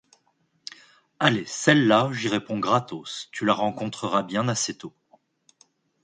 [1.19, 4.95] Allez, celle-là, j’y réponds gratos: tu la rencontreras bien assez tôt.